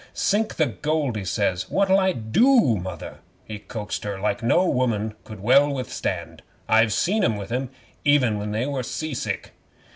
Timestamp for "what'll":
1.69-1.99